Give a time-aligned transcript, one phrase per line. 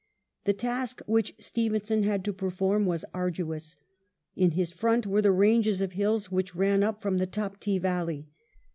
[0.45, 3.75] The task which Stevenson had to perform was arduous.
[4.35, 8.27] In his front were the ranges of hills which ran up from the Taptee valley.